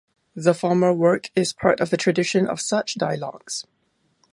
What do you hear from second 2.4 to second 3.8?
of such dialogues.